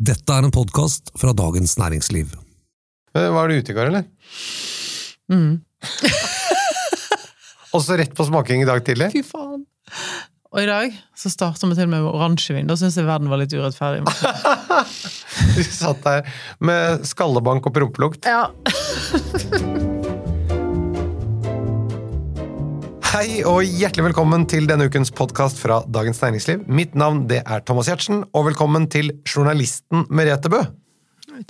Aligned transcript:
Dette 0.00 0.32
er 0.32 0.46
en 0.46 0.52
podkast 0.54 1.10
fra 1.20 1.34
Dagens 1.36 1.74
Næringsliv. 1.80 2.30
Eh, 3.16 3.28
Var 3.34 3.48
du 3.50 3.58
ute 3.58 3.72
i 3.72 3.76
går, 3.76 3.90
eller? 3.90 4.06
Mm. 5.30 5.60
Også 7.76 7.98
rett 8.00 8.14
på 8.16 8.24
smaking 8.26 8.64
i 8.64 8.68
dag 8.68 8.80
tidlig? 8.86 9.10
Fy 9.12 9.22
faen. 9.26 9.66
Og 10.50 10.62
i 10.64 10.66
dag 10.66 10.96
så 11.14 11.30
starter 11.30 11.70
vi 11.70 11.76
til 11.78 11.90
med 11.92 12.02
oransjevin. 12.08 12.66
Da 12.66 12.74
syns 12.80 12.96
jeg 12.98 13.06
verden 13.06 13.30
var 13.30 13.42
litt 13.42 13.54
urettferdig. 13.54 14.02
Du 15.50 15.62
satt 15.64 16.02
der 16.04 16.26
med 16.64 17.06
skallebank 17.08 17.66
og 17.68 17.74
prompelukt. 17.74 18.26
Ja. 18.28 18.48
Hei 23.10 23.40
og 23.42 23.64
hjertelig 23.66 24.04
velkommen 24.10 24.44
til 24.46 24.68
denne 24.70 24.86
ukens 24.86 25.10
podkast 25.10 25.58
fra 25.58 25.80
Dagens 25.90 26.20
Næringsliv. 26.22 26.60
Mitt 26.70 26.92
navn 26.98 27.24
det 27.30 27.40
er 27.42 27.62
Thomas 27.66 27.88
Giertsen, 27.90 28.20
og 28.30 28.44
velkommen 28.46 28.86
til 28.92 29.10
journalisten 29.26 30.04
Merete 30.14 30.52
Bø. 30.52 30.60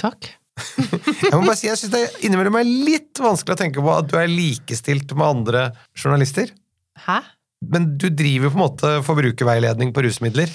Takk. 0.01 0.31
Jeg 0.81 1.35
må 1.35 1.43
bare 1.45 1.59
si, 1.61 1.69
jeg 1.69 1.77
synes 1.81 1.93
det 1.93 2.25
innimellom 2.25 2.57
er 2.61 2.69
litt 2.69 3.21
vanskelig 3.21 3.57
å 3.57 3.61
tenke 3.61 3.85
på 3.85 3.93
at 3.93 4.09
du 4.11 4.17
er 4.21 4.29
likestilt 4.29 5.13
med 5.17 5.27
andre 5.27 5.63
journalister. 5.97 6.51
Hæ? 7.05 7.19
Men 7.73 7.91
du 8.01 8.09
driver 8.09 8.53
på 8.53 8.57
en 8.59 8.65
måte 8.65 8.93
forbrukerveiledning 9.05 9.93
på 9.97 10.05
rusmidler. 10.05 10.53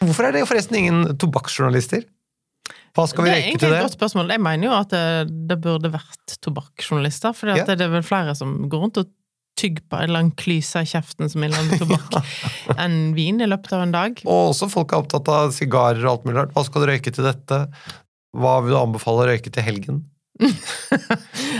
Hvorfor 0.00 0.28
er 0.28 0.36
det 0.36 0.46
forresten 0.48 0.80
ingen 0.80 1.18
tobakksjournalister? 1.20 2.04
Hva 2.96 3.06
skal 3.08 3.24
vi 3.24 3.30
det 3.30 3.34
er 3.34 3.38
røyke 3.38 3.48
egentlig 3.52 3.64
til 3.66 3.76
et 3.76 3.86
godt 3.86 3.96
spørsmål. 3.98 4.32
Jeg 4.32 4.44
mener 4.48 4.68
jo 4.68 4.74
at 4.76 4.92
det, 4.92 5.04
det 5.52 5.60
burde 5.64 5.92
vært 5.92 6.36
tobakksjournalister. 6.44 7.36
For 7.36 7.52
Ja. 7.52 7.68
det 7.68 7.84
er 7.84 7.92
vel 7.92 8.06
flere 8.06 8.36
som 8.36 8.56
går 8.68 8.84
rundt 8.84 9.00
og 9.04 9.12
tygger 9.58 9.84
på 9.90 9.98
en 9.98 10.08
eller 10.08 10.24
annen 10.24 10.36
klyse 10.38 10.82
i 10.84 10.88
kjeften 10.88 11.30
som 11.32 11.44
inneholder 11.44 11.82
tobakk, 11.82 12.18
enn 12.82 12.98
vin 13.16 13.42
i 13.42 13.48
løpet 13.50 13.74
av 13.76 13.86
en 13.86 13.96
dag. 13.96 14.20
Og 14.26 14.52
også 14.52 14.70
folk 14.72 14.92
er 14.92 15.02
opptatt 15.02 15.32
av 15.32 15.54
sigarer 15.56 16.04
og 16.04 16.12
alt 16.12 16.28
mulig 16.28 16.38
rart. 16.40 16.54
Hva 16.56 16.66
skal 16.68 16.84
du 16.84 16.92
røyke 16.92 17.14
til 17.14 17.26
dette? 17.28 17.64
Hva 18.38 18.60
vil 18.62 18.76
du 18.76 18.80
anbefale 18.80 19.24
å 19.24 19.28
røyke 19.32 19.52
til 19.54 19.66
helgen? 19.66 20.06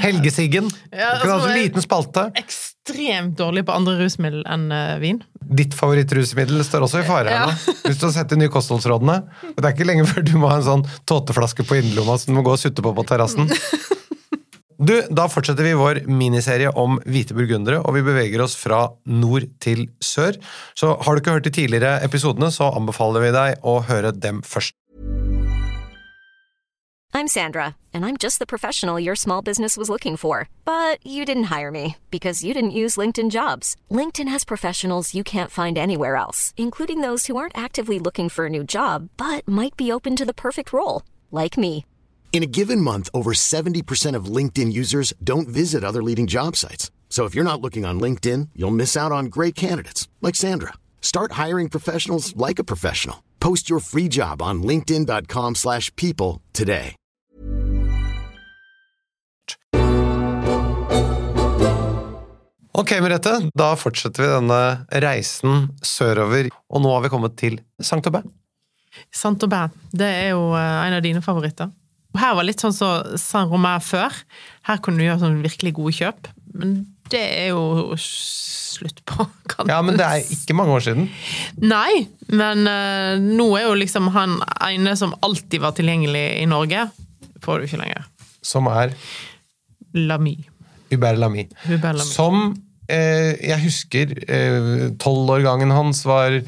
Helgesiggen. 0.05 0.71
Ja, 0.91 1.15
Du 1.15 1.21
kan 1.21 1.31
ha 1.31 1.37
altså, 1.37 1.51
en 1.51 1.59
liten 1.59 1.83
spalte. 1.83 2.25
Ekstremt 2.39 3.35
dårlig 3.39 3.65
på 3.67 3.75
andre 3.75 3.97
rusmiddel 3.99 4.45
enn 4.47 4.69
uh, 4.71 4.99
vin. 5.03 5.21
Ditt 5.59 5.75
favorittrusmiddel 5.77 6.63
står 6.67 6.87
også 6.87 7.03
i 7.03 7.07
fare 7.09 7.35
Ja. 7.35 7.47
Hvis 7.85 7.99
du 7.99 8.07
har 8.07 8.15
sett 8.15 8.31
de 8.33 8.39
nye 8.41 8.53
kostholdsrådene. 8.53 9.21
Det 9.57 9.65
er 9.65 9.75
ikke 9.75 9.89
lenge 9.89 10.07
før 10.09 10.27
du 10.27 10.35
må 10.41 10.53
ha 10.53 10.61
en 10.61 10.67
sånn 10.67 10.89
tåteflaske 11.09 11.67
på 11.67 11.81
innerlomma 11.81 12.19
som 12.21 12.33
du 12.33 12.39
må 12.39 12.47
gå 12.47 12.55
og 12.55 12.63
sutte 12.63 12.85
på 12.85 12.95
på 12.95 13.07
terrassen. 13.09 13.51
Du, 14.79 14.95
Da 15.11 15.25
fortsetter 15.27 15.67
vi 15.67 15.75
vår 15.75 16.05
miniserie 16.07 16.71
om 16.79 17.01
hvite 17.03 17.35
burgundere, 17.35 17.81
og 17.83 17.97
vi 17.97 18.03
beveger 18.07 18.43
oss 18.45 18.55
fra 18.55 18.85
nord 19.11 19.49
til 19.59 19.89
sør. 19.99 20.39
Så 20.79 20.95
har 21.03 21.15
du 21.15 21.21
ikke 21.21 21.35
hørt 21.35 21.49
de 21.49 21.51
tidligere 21.51 21.99
episodene, 22.07 22.53
så 22.55 22.71
anbefaler 22.71 23.27
vi 23.27 23.33
deg 23.35 23.65
å 23.67 23.81
høre 23.89 24.15
dem 24.15 24.43
først. 24.47 24.77
I'm 27.15 27.27
Sandra, 27.27 27.75
and 27.93 28.05
I'm 28.05 28.17
just 28.17 28.39
the 28.39 28.47
professional 28.47 29.01
your 29.01 29.17
small 29.17 29.43
business 29.43 29.77
was 29.77 29.89
looking 29.89 30.17
for. 30.17 30.49
But 30.65 31.05
you 31.05 31.25
didn't 31.25 31.51
hire 31.51 31.73
me 31.73 31.97
because 32.11 32.45
you 32.45 32.55
didn't 32.55 32.79
use 32.79 33.01
LinkedIn 33.01 33.31
jobs. 33.31 33.75
LinkedIn 33.91 34.29
has 34.29 34.45
professionals 34.45 35.15
you 35.15 35.25
can't 35.25 35.51
find 35.51 35.77
anywhere 35.77 36.15
else, 36.15 36.53
including 36.57 37.01
those 37.01 37.27
who 37.27 37.37
aren't 37.37 37.59
actively 37.59 37.99
looking 37.99 38.29
for 38.29 38.47
a 38.47 38.51
new 38.51 38.63
job 38.63 39.09
but 39.17 39.49
might 39.49 39.77
be 39.77 39.91
open 39.91 40.15
to 40.15 40.25
the 40.25 40.35
perfect 40.35 40.73
role, 40.73 41.03
like 41.33 41.59
me. 41.59 41.85
In 42.31 42.45
a 42.45 42.47
given 42.47 42.81
month, 42.81 43.09
over 43.13 43.33
70% 43.33 44.15
of 44.15 44.27
LinkedIn 44.37 44.73
users 44.73 45.13
don't 45.25 45.49
visit 45.49 45.83
other 45.83 46.03
leading 46.03 46.29
job 46.29 46.55
sites. 46.55 46.93
So 47.09 47.25
if 47.25 47.35
you're 47.35 47.43
not 47.43 47.61
looking 47.61 47.85
on 47.85 47.99
LinkedIn, 47.99 48.51
you'll 48.55 48.71
miss 48.71 48.97
out 48.97 49.11
on 49.11 49.27
great 49.27 49.57
candidates 49.57 50.07
like 50.23 50.37
Sandra. 50.37 50.75
Start 51.01 51.33
hiring 51.33 51.69
professionals 51.69 52.37
like 52.37 52.61
a 52.61 52.65
professional. 52.65 53.25
Post 53.41 53.69
your 53.69 53.81
free 53.81 54.09
job 54.09 54.41
on 54.41 54.63
linkedin.com/people 54.63 56.41
today. 56.53 56.95
Ok, 62.79 62.93
Merete, 63.03 63.33
da 63.59 63.73
fortsetter 63.75 64.23
vi 64.23 64.29
denne 64.31 64.59
reisen 65.03 65.65
sørover, 65.83 66.47
og 66.71 66.85
nå 66.85 66.93
har 66.95 67.03
vi 67.03 67.11
kommet 67.11 67.35
til 67.41 67.57
Saint-Aubin. 67.83 68.29
Saint-Aubin, 69.11 69.73
det 69.91 70.07
er 70.07 70.29
jo 70.37 70.53
eh, 70.55 70.87
en 70.87 70.95
av 70.95 71.03
dine 71.03 71.23
favoritter. 71.25 71.73
Her 72.17 72.37
var 72.39 72.47
litt 72.47 72.63
sånn 72.63 72.73
som 72.73 73.19
Saint-Romain 73.21 73.83
før. 73.85 74.15
Her 74.69 74.81
kunne 74.83 75.01
du 75.01 75.07
gjøre 75.07 75.21
sånn 75.23 75.43
virkelig 75.45 75.75
gode 75.77 75.95
kjøp. 75.99 76.31
Men 76.57 76.79
det 77.13 77.21
er 77.21 77.51
jo 77.53 77.97
slutt 78.01 79.03
på. 79.09 79.27
Kan 79.51 79.71
Ja, 79.71 79.81
men 79.85 79.99
det 80.01 80.07
er 80.07 80.33
ikke 80.35 80.57
mange 80.57 80.77
år 80.79 80.87
siden. 80.87 81.09
Nei, 81.61 82.07
men 82.33 82.65
uh, 82.69 83.21
nå 83.21 83.51
er 83.59 83.69
jo 83.69 83.77
liksom 83.79 84.11
han 84.17 84.39
ene 84.71 84.95
som 84.99 85.13
alltid 85.25 85.63
var 85.65 85.77
tilgjengelig 85.77 86.25
i 86.41 86.47
Norge, 86.49 86.89
får 87.45 87.61
du 87.61 87.69
ikke 87.69 87.83
lenger. 87.83 88.09
Som 88.45 88.71
er 88.73 88.95
Lamy. 89.99 90.39
Hubert 90.89 91.21
Lamy. 91.21 91.45
Hubert 91.67 91.99
Lamy. 91.99 92.09
Som 92.09 92.43
eh, 92.89 93.35
jeg 93.45 93.61
husker 93.61 94.13
tolvårgangen 95.01 95.73
hans 95.75 96.01
var 96.09 96.39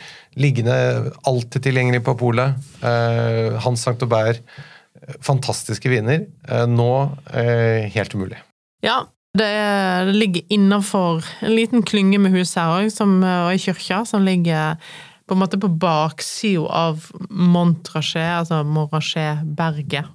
liggende 0.41 1.13
alltid 1.29 1.67
tilgjengelig 1.67 2.03
på 2.07 2.17
polet. 2.21 2.57
Eh, 2.85 3.57
Hans 3.65 3.85
Sankt 3.85 4.05
Aubert. 4.07 4.43
Fantastiske 5.25 5.91
viner. 5.93 6.27
Eh, 6.49 6.67
nå 6.71 6.91
eh, 7.35 7.89
helt 7.95 8.15
umulig. 8.15 8.41
Ja, 8.85 9.03
det, 9.39 9.47
er, 9.47 10.11
ligger 10.11 10.43
innafor 10.53 11.25
en 11.45 11.55
liten 11.55 11.85
klynge 11.87 12.19
med 12.23 12.35
hus 12.35 12.57
her 12.59 12.81
òg, 12.81 12.91
og 12.91 13.55
i 13.55 13.63
kirka, 13.63 14.03
som 14.09 14.25
ligger 14.27 14.81
på 15.31 15.37
en 15.37 15.43
måte 15.45 15.61
på 15.63 15.69
baksida 15.71 16.67
av 16.75 17.05
Montrachet, 17.31 18.41
altså 18.41 18.65
Morrachet-berget. 18.67 20.09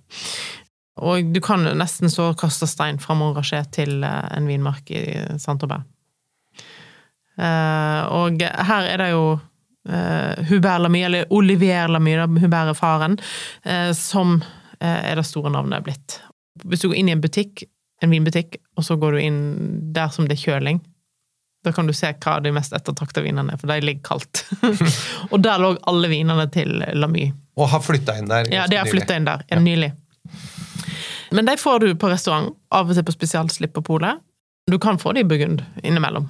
Og 1.05 1.31
du 1.31 1.39
kan 1.43 1.63
nesten 1.79 2.11
så 2.11 2.33
kaste 2.39 2.67
stein 2.67 2.99
fra 3.03 3.15
Montrachet 3.15 3.71
til 3.75 4.03
eh, 4.03 4.25
en 4.35 4.47
vinmark 4.47 4.91
i 4.91 5.05
Saint-Aubin. 5.39 5.87
Eh, 7.35 8.01
og 8.15 8.43
her 8.43 8.87
er 8.91 9.03
det 9.03 9.09
jo 9.11 9.23
eh, 9.87 10.43
Hubert 10.51 10.83
Lamy, 10.83 11.03
eller 11.07 11.31
Olivier 11.35 11.91
Lamy, 11.91 12.15
Hubert 12.39 12.71
er 12.71 12.77
faren, 12.79 13.17
eh, 13.63 13.91
som 13.95 14.37
eh, 14.41 14.47
er 14.79 15.15
det 15.19 15.25
store 15.27 15.51
navnet 15.53 15.85
blitt. 15.85 16.19
Hvis 16.63 16.83
du 16.83 16.89
går 16.89 16.99
inn 16.99 17.09
i 17.11 17.15
en 17.15 17.23
butikk, 17.23 17.65
en 18.03 18.11
vinbutikk, 18.11 18.59
og 18.75 18.85
så 18.87 18.97
går 18.99 19.15
du 19.15 19.23
inn 19.23 19.39
der 19.95 20.11
som 20.13 20.27
det 20.27 20.37
er 20.37 20.43
kjøling, 20.43 20.81
da 21.65 21.71
kan 21.73 21.87
du 21.89 21.93
se 21.97 22.11
hva 22.21 22.37
de 22.45 22.51
mest 22.53 22.75
ettertrakta 22.77 23.23
vinene 23.25 23.55
er, 23.55 23.59
for 23.61 23.71
de 23.71 23.79
ligger 23.81 24.03
kaldt. 24.05 24.43
og 25.31 25.39
der 25.41 25.61
lå 25.61 25.71
alle 25.89 26.11
vinene 26.11 26.45
til 26.53 26.77
Lamy. 26.93 27.31
Og 27.57 27.71
har 27.71 27.81
flytta 27.81 28.19
inn 28.19 28.29
der. 28.29 28.51
Ja, 28.53 28.67
de 28.69 28.77
har 28.77 28.89
flytta 28.89 29.17
inn 29.17 29.25
der 29.25 29.41
ja. 29.49 29.59
nylig. 29.61 29.89
Men 31.33 31.49
de 31.49 31.55
får 31.57 31.81
du 31.81 31.87
på 31.99 32.11
restaurant, 32.11 32.53
av 32.75 32.91
og 32.91 32.97
til 32.97 33.07
på 33.07 33.15
spesialslipp 33.15 33.73
på 33.75 33.83
polet. 33.87 34.21
Du 34.69 34.77
kan 34.81 34.99
få 35.01 35.15
det 35.15 35.25
i 35.25 35.29
Burgund 35.29 35.63
innimellom. 35.83 36.29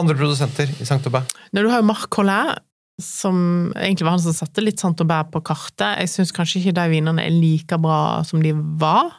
Andre 0.00 0.16
produsenter 0.16 0.70
i 0.80 0.86
Saint-Aubin. 0.88 1.24
Du 1.52 1.64
har 1.68 1.80
jo 1.80 1.88
Marc 1.88 2.06
Collin, 2.12 2.52
som 3.00 3.72
egentlig 3.76 4.06
var 4.06 4.16
han 4.16 4.22
som 4.24 4.34
satte 4.36 4.62
litt 4.64 4.80
sant 4.82 5.00
og 5.00 5.08
bærer 5.08 5.30
på 5.32 5.42
kartet. 5.44 5.98
Jeg 6.02 6.10
syns 6.12 6.32
kanskje 6.34 6.60
ikke 6.60 6.76
de 6.76 6.86
vinene 6.92 7.24
er 7.24 7.32
like 7.34 7.78
bra 7.80 8.22
som 8.26 8.42
de 8.44 8.52
var. 8.80 9.14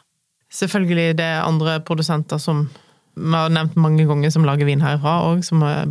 Selvfølgelig 0.54 1.16
det 1.18 1.26
er 1.26 1.46
andre 1.46 1.80
produsenter 1.84 2.38
som 2.38 2.68
vi 3.14 3.34
har 3.34 3.52
nevnt 3.54 3.76
mange 3.78 4.06
ganger, 4.06 4.30
som 4.34 4.46
lager 4.46 4.66
vin 4.66 4.82
herfra 4.82 5.20
òg, 5.28 5.44
som 5.46 5.62
er 5.62 5.86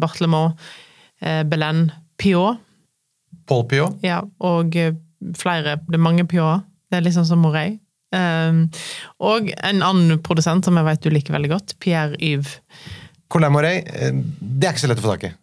eh, 1.21 1.43
Belen, 1.47 1.91
Piot. 2.19 2.59
Paul 3.47 3.63
Piot. 3.67 3.99
Ja, 4.03 4.21
og 4.39 4.75
eh, 4.75 4.95
flere. 5.39 5.77
Det 5.87 5.95
er 5.95 6.03
mange 6.03 6.25
Piot. 6.27 6.67
Det 6.91 6.99
er 6.99 7.05
litt 7.05 7.15
sånn 7.15 7.27
som 7.27 7.41
Morey. 7.43 7.79
Um, 8.13 8.67
og 9.25 9.47
en 9.65 9.79
annen 9.81 10.19
produsent 10.21 10.67
som 10.67 10.75
jeg 10.77 10.85
vet 10.85 11.01
du 11.01 11.09
liker 11.09 11.33
veldig 11.33 11.49
godt, 11.49 11.73
Pierre 11.81 12.19
Yves. 12.21 12.59
Colin 13.33 13.53
Morey. 13.55 13.81
eh, 13.87 14.13
Det 14.13 14.67
er 14.67 14.75
ikke 14.75 14.83
så 14.83 14.91
lett 14.91 15.01
å 15.01 15.07
få 15.07 15.15
tak 15.15 15.31
i. 15.31 15.33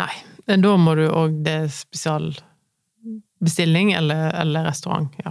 Nei, 0.00 0.10
da 0.58 0.76
må 0.80 0.94
du 0.98 1.04
òg 1.06 1.30
Det 1.44 1.70
spesialbestilling 1.74 3.92
eller, 3.98 4.20
eller 4.42 4.60
restaurant, 4.66 5.10
ja. 5.24 5.30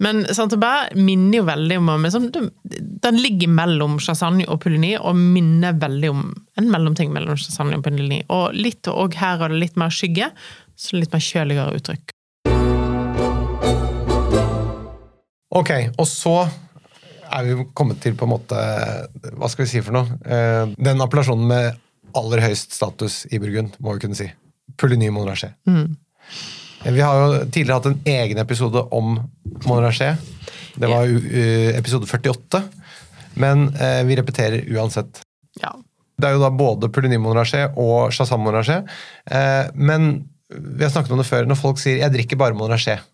Men 0.00 0.22
Saint-Aubert 0.32 0.94
minner 0.96 1.42
jo 1.42 1.44
veldig 1.44 1.76
om 1.76 2.06
sånn, 2.08 2.30
Den 3.04 3.18
ligger 3.20 3.48
mellom 3.52 3.98
Chassagne 4.00 4.46
og 4.48 4.62
Pouligny, 4.62 4.94
og 4.96 5.12
minner 5.18 5.76
veldig 5.76 6.10
om 6.14 6.22
en 6.56 6.70
mellomting 6.72 7.12
mellom 7.12 7.36
Chassagne 7.36 7.76
og 7.76 7.84
Pouligny. 7.84 8.22
Og 8.32 8.56
litt 8.56 8.88
og 8.88 9.12
her 9.20 9.44
er 9.44 9.52
det 9.52 9.60
litt 9.60 9.76
mer 9.80 9.92
skygge, 9.92 10.30
så 10.72 10.96
litt 10.96 11.12
mer 11.12 11.20
kjøligere 11.20 11.76
uttrykk. 11.76 12.16
Ok, 15.50 15.70
og 15.98 16.06
så 16.08 16.46
er 17.30 17.46
vi 17.46 17.66
kommet 17.74 18.00
til 18.02 18.16
på 18.18 18.26
en 18.26 18.32
måte 18.32 18.58
Hva 19.36 19.48
skal 19.50 19.64
vi 19.64 19.70
si 19.70 19.82
for 19.84 19.94
noe? 19.94 20.18
Eh, 20.24 20.72
Den 20.78 21.02
appellasjonen 21.02 21.46
med 21.50 21.78
aller 22.18 22.42
høyest 22.44 22.74
status 22.76 23.24
i 23.30 23.40
Burgund, 23.42 23.76
må 23.78 23.94
vi 23.96 24.04
kunne 24.04 24.18
si. 24.18 24.28
Pouligny 24.80 25.10
Monrachet. 25.10 25.56
Mm. 25.68 25.96
Vi 26.84 27.00
har 27.04 27.18
jo 27.20 27.44
tidligere 27.50 27.76
hatt 27.76 27.88
en 27.90 28.00
egen 28.08 28.40
episode 28.40 28.82
om 28.96 29.18
Monrachet. 29.66 30.20
Det 30.80 30.88
var 30.88 31.10
eh, 31.10 31.76
episode 31.76 32.06
48. 32.08 32.62
Men 33.40 33.68
eh, 33.74 34.02
vi 34.08 34.16
repeterer 34.16 34.64
uansett. 34.76 35.22
Ja. 35.60 35.74
Det 36.20 36.28
er 36.28 36.36
jo 36.36 36.42
da 36.42 36.50
både 36.52 36.90
Pouligny 36.92 37.18
Monrachet 37.20 37.76
og 37.80 38.12
Shazam 38.14 38.44
Monrachet. 38.46 38.88
Eh, 39.30 39.70
men 39.74 40.12
Vi 40.50 40.82
har 40.82 40.90
snakket 40.90 41.12
om 41.14 41.20
det 41.20 41.28
før, 41.28 41.44
når 41.46 41.54
folk 41.54 41.78
sier 41.78 42.00
'jeg 42.00 42.10
drikker 42.10 42.36
bare 42.36 42.56
Monrachet', 42.58 43.06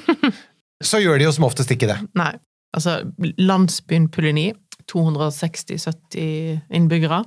så 0.90 0.96
gjør 0.96 1.18
de 1.18 1.26
jo 1.26 1.32
som 1.36 1.44
oftest 1.44 1.68
ikke 1.70 1.90
det. 1.90 1.98
Nei. 2.16 2.30
Altså, 2.72 3.02
landsbyen 3.36 4.08
Puligny, 4.08 4.54
260-70 4.90 6.74
innbyggere, 6.74 7.22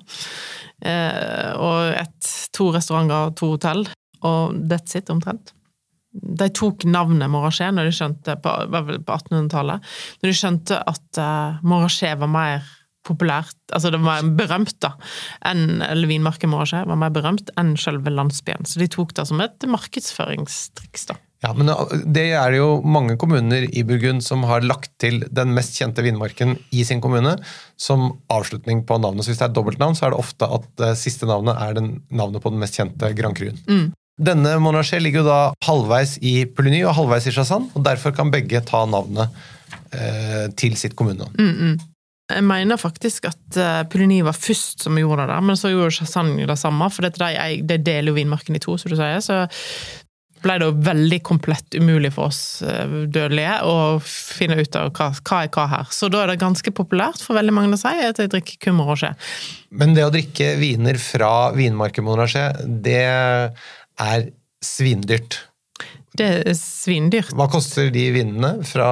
eh, 0.85 1.51
og 1.57 1.93
et, 1.93 2.31
to 2.55 2.71
restauranter 2.75 3.29
og 3.29 3.37
to 3.39 3.51
hotell, 3.55 3.85
og 4.25 4.57
that's 4.69 4.97
it, 4.97 5.11
omtrent. 5.13 5.53
De 6.17 6.47
tok 6.55 6.87
navnet 6.89 7.29
Morachet 7.29 7.75
når 7.75 7.89
de 7.89 7.93
skjønte, 7.93 8.37
på, 8.41 8.53
på 8.71 9.19
1800-tallet, 9.19 9.93
når 10.21 10.31
de 10.31 10.37
skjønte 10.39 10.79
at 10.89 11.21
uh, 11.21 11.59
Morachet 11.67 12.17
var 12.23 12.31
mer 12.31 12.65
populært, 13.07 13.55
altså 13.71 13.91
det 13.93 14.01
var 14.03 14.25
berømt, 14.35 14.75
da, 14.83 14.95
enn, 15.47 15.83
eller 15.85 16.09
vinmarken 16.09 16.51
Morachet 16.51 16.89
var 16.89 16.99
mer 16.99 17.13
berømt 17.15 17.53
enn 17.59 17.75
selve 17.79 18.11
landsbyen. 18.11 18.67
Så 18.67 18.81
de 18.81 18.89
tok 18.91 19.13
det 19.15 19.27
som 19.29 19.43
et 19.43 19.67
markedsføringstriks, 19.69 21.07
da. 21.11 21.19
Ja, 21.45 21.51
men 21.53 21.69
Det 22.13 22.31
er 22.33 22.49
det 22.51 22.57
jo 22.57 22.81
mange 22.81 23.17
kommuner 23.19 23.67
i 23.69 23.83
Burgund 23.85 24.23
som 24.25 24.41
har 24.49 24.65
lagt 24.65 24.89
til 25.01 25.21
den 25.29 25.53
mest 25.53 25.77
kjente 25.77 26.01
vinmarken 26.01 26.55
i 26.73 26.83
sin 26.87 27.01
kommune 27.01 27.35
som 27.77 28.09
avslutning 28.33 28.81
på 28.89 28.97
navnet. 28.97 29.25
Så 29.25 29.31
Hvis 29.31 29.43
det 29.43 29.49
er 29.49 29.53
dobbeltnavn, 29.53 29.95
så 29.95 30.07
er 30.07 30.15
det 30.15 30.23
ofte 30.23 30.49
at 30.57 30.65
det 30.81 30.95
siste 30.97 31.29
navnet 31.29 31.59
er 31.61 31.77
den, 31.77 31.91
navnet 32.09 32.41
på 32.41 32.49
den 32.53 32.59
mest 32.59 32.79
kjente 32.79 33.13
Grand 33.17 33.37
Cruen. 33.37 33.59
Mm. 33.69 33.91
Denne 34.17 34.55
Monarché 34.57 34.97
ligger 34.99 35.21
jo 35.21 35.27
da 35.27 35.41
halvveis 35.67 36.15
i 36.25 36.39
Pouligny 36.49 36.81
og 36.87 36.95
halvveis 36.97 37.27
i 37.29 37.35
Chassan, 37.35 37.69
og 37.77 37.85
derfor 37.85 38.15
kan 38.17 38.33
begge 38.33 38.63
ta 38.65 38.81
navnet 38.89 39.29
eh, 39.93 40.47
til 40.57 40.73
sitt 40.79 40.97
kommunenavn. 40.97 41.37
Mm, 41.37 41.53
mm. 41.53 41.77
Jeg 42.27 42.43
mener 42.43 42.81
faktisk 42.81 43.29
at 43.29 43.59
uh, 43.61 43.85
Pouligny 43.87 44.17
var 44.25 44.35
først 44.35 44.83
som 44.83 44.97
gjorde 44.99 45.29
det 45.29 45.37
men 45.45 45.55
så 45.55 45.69
gjorde 45.71 45.93
Chassan 45.95 46.33
det 46.35 46.57
samme, 46.59 46.89
for 46.91 47.05
de, 47.05 47.29
de 47.61 47.77
deler 47.77 48.09
jo 48.09 48.17
vinmarken 48.17 48.57
i 48.57 48.63
to, 48.63 48.75
som 48.75 48.91
du 48.91 48.97
sier. 48.97 49.21
Så 49.23 49.45
ble 50.43 50.57
det 50.59 50.67
jo 50.67 50.75
veldig 50.87 51.19
komplett 51.25 51.77
umulig 51.77 52.11
for 52.15 52.31
oss 52.31 52.61
uh, 52.65 52.85
dødelige 53.07 53.57
å 53.67 53.75
finne 54.03 54.59
ut 54.61 54.77
av 54.79 54.91
hva, 54.97 55.09
hva 55.17 55.41
er 55.45 55.51
hva 55.53 55.67
her. 55.73 55.91
Så 55.93 56.09
da 56.13 56.23
er 56.23 56.33
det 56.33 56.41
ganske 56.41 56.73
populært 56.75 57.23
for 57.23 57.37
veldig 57.37 57.55
mange 57.55 57.77
å 57.77 57.81
si 57.81 57.93
at 58.05 58.21
de 58.21 58.29
drikker 58.31 58.61
kummer 58.67 58.93
og 58.93 59.01
skje. 59.01 59.13
Men 59.77 59.95
det 59.97 60.05
å 60.07 60.13
drikke 60.13 60.53
viner 60.61 60.99
fra 61.01 61.51
vinmarken 61.57 62.07
Monarché, 62.07 62.49
det 62.65 63.03
er 63.03 64.27
svindyrt. 64.63 65.41
Det 66.17 66.27
er 66.41 66.57
svindyrt. 66.57 67.33
Hva 67.37 67.47
koster 67.51 67.91
de 67.93 68.09
vinene 68.15 68.57
fra 68.67 68.89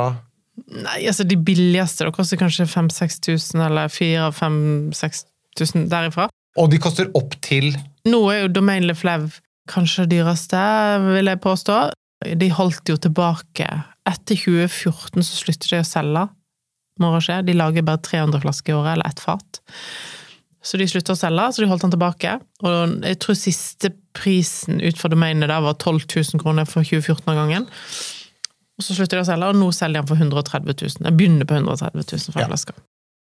Nei, 0.56 1.02
altså 1.10 1.26
de 1.28 1.36
billigste 1.36 2.06
det 2.08 2.14
koster 2.16 2.40
kanskje 2.40 2.64
5000-6000, 2.72 3.60
eller 3.66 3.92
4000-5000-6000 3.92 5.90
derifra. 5.92 6.30
Og 6.56 6.70
de 6.72 6.80
koster 6.80 7.10
opp 7.18 7.36
til 7.44 7.76
Nå 8.08 8.22
er 8.32 8.46
jo 8.46 8.54
Domaine 8.56 8.88
Le 8.88 8.96
Fleuve 8.96 9.42
kanskje 9.72 10.06
dyreste, 10.12 10.62
vil 11.16 11.30
jeg 11.32 11.42
påstå. 11.44 11.78
De 12.40 12.50
holdt 12.54 12.90
jo 12.90 12.98
tilbake. 13.02 13.68
Etter 14.08 14.38
2014 14.38 15.24
så 15.26 15.40
sluttet 15.44 15.70
de 15.72 15.80
å 15.82 15.88
selge 15.88 16.28
Morasje. 17.02 17.42
De 17.44 17.54
lager 17.58 17.84
bare 17.84 18.00
300 18.06 18.40
flasker 18.46 18.72
i 18.74 18.78
året, 18.78 18.94
eller 18.96 19.10
ett 19.10 19.20
fat. 19.20 19.60
Så 20.66 20.80
de 20.82 20.88
slutta 20.90 21.14
å 21.14 21.20
selge, 21.20 21.50
så 21.54 21.62
de 21.62 21.68
holdt 21.70 21.84
den 21.86 21.94
tilbake. 21.94 22.38
Og 22.66 22.94
jeg 23.06 23.20
tror 23.22 23.38
siste 23.38 23.92
prisen 24.16 24.80
ut 24.82 24.98
fra 24.98 25.12
domenet 25.12 25.50
der 25.52 25.62
var 25.66 25.76
12 25.78 26.06
000 26.08 26.42
kroner 26.42 26.66
for 26.70 26.88
2014-gangen. 26.88 27.68
Og 28.76 28.84
så 28.84 28.96
slutter 28.98 29.20
de 29.20 29.24
å 29.26 29.28
selge, 29.28 29.52
og 29.52 29.60
nå 29.60 29.68
selger 29.76 30.02
de 30.02 30.06
den 30.06 30.10
for 30.10 30.24
130 30.24 30.72
000. 30.72 31.06
Jeg 31.10 31.18
begynner 31.20 31.48
på 31.48 31.58
130 31.60 32.02
000 32.02 32.32
for 32.32 32.40
en 32.42 32.46
Ja. 32.48 32.52
flaske. 32.54 32.74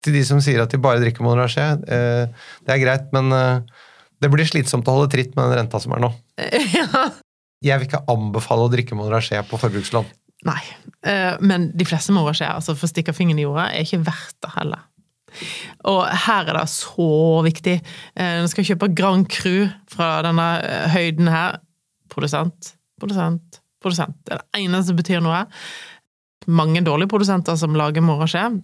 til 0.08 0.14
de 0.14 0.22
som 0.24 0.40
sier 0.40 0.62
at 0.62 0.72
de 0.72 0.78
bare 0.80 1.02
drikker 1.02 1.24
Monarché. 1.26 1.64
Eh, 1.84 2.28
det 2.64 2.72
er 2.74 2.80
greit, 2.80 3.08
men 3.12 3.32
eh, 3.34 3.60
det 4.24 4.30
blir 4.34 4.48
slitsomt 4.50 4.88
å 4.90 4.98
holde 4.98 5.12
tritt 5.14 5.36
med 5.38 5.50
den 5.50 5.62
renta 5.62 5.82
som 5.82 5.94
er 5.96 6.04
nå. 6.04 6.12
ja. 6.78 7.08
Jeg 7.66 7.80
vil 7.80 7.90
ikke 7.90 8.06
anbefale 8.12 8.68
å 8.68 8.72
drikke 8.72 8.98
Monarché 8.98 9.42
på 9.48 9.60
forbrukslån. 9.62 10.08
Nei, 10.46 10.62
eh, 11.10 11.34
men 11.42 11.72
de 11.78 11.86
fleste 11.88 12.14
Morachet, 12.14 12.52
altså 12.52 12.76
for 12.78 12.86
å 12.86 12.92
stikke 12.92 13.16
fingeren 13.16 13.42
i 13.42 13.48
jorda, 13.48 13.72
er 13.74 13.88
ikke 13.88 14.04
verdt 14.06 14.38
det 14.46 14.54
heller. 14.54 14.84
Og 15.90 16.04
her 16.26 16.48
er 16.48 16.58
det 16.60 16.68
så 16.72 17.08
viktig. 17.46 17.76
Nå 18.16 18.28
Når 18.38 18.46
du 18.46 18.52
skal 18.54 18.68
kjøpe 18.70 18.94
Grand 18.96 19.28
Cru 19.30 19.68
fra 19.92 20.22
denne 20.26 20.46
eh, 20.64 20.86
høyden 20.94 21.30
her 21.32 21.60
Produsent, 22.08 22.72
produsent, 22.98 23.60
produsent. 23.84 24.16
Det 24.26 24.32
er 24.34 24.40
det 24.40 24.62
eneste 24.64 24.90
som 24.90 24.98
betyr 24.98 25.20
noe. 25.22 25.42
Mange 26.48 26.80
dårlige 26.82 27.12
produsenter 27.12 27.58
som 27.60 27.76
lager 27.78 28.02
Morachet. 28.02 28.62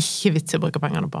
Ikke 0.00 0.32
vits 0.34 0.54
i 0.54 0.58
å 0.58 0.62
bruke 0.62 0.80
pengene 0.82 1.10
på. 1.12 1.20